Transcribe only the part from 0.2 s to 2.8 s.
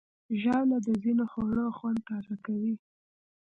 ژاوله د ځینو خوړو خوند تازه کوي.